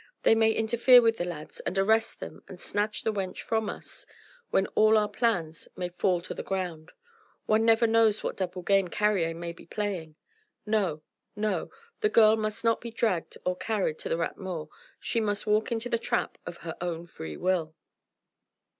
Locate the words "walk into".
15.45-15.87